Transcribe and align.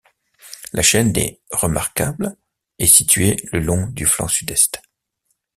La 0.73 0.81
chaîne 0.81 1.13
des 1.13 1.39
Remarkables 1.51 2.35
est 2.79 2.87
située 2.87 3.37
le 3.51 3.59
long 3.59 3.85
du 3.85 4.07
flanc 4.07 4.27
sud-est. 4.27 4.81